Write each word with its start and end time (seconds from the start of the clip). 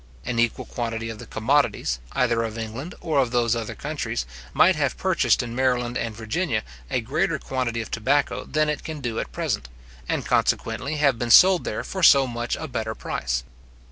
An 0.25 0.39
equal 0.39 0.65
quantity 0.65 1.11
of 1.11 1.19
the 1.19 1.27
commodities, 1.27 1.99
either 2.13 2.41
of 2.41 2.57
England 2.57 2.95
or 3.01 3.19
of 3.19 3.29
those 3.29 3.55
other 3.55 3.75
countries, 3.75 4.25
might 4.51 4.75
have 4.75 4.97
purchased 4.97 5.43
in 5.43 5.53
Maryland 5.55 5.95
and 5.95 6.15
Virginia 6.15 6.63
a 6.89 7.01
greater 7.01 7.37
quantity 7.37 7.81
of 7.81 7.91
tobacco 7.91 8.43
than 8.43 8.67
it 8.67 8.83
can 8.83 8.99
do 8.99 9.19
at 9.19 9.31
present, 9.31 9.69
and 10.09 10.25
consequently 10.25 10.95
have 10.95 11.19
been 11.19 11.29
sold 11.29 11.65
there 11.65 11.83
for 11.83 12.01
so 12.01 12.25
much 12.25 12.55
a 12.55 12.67
better 12.67 12.95
price. 12.95 13.43